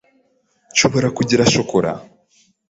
Nshobora 0.73 1.07
kugira 1.17 1.43
shokora? 1.53 1.91